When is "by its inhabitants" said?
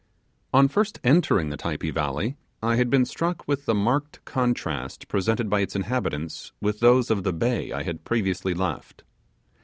5.47-6.53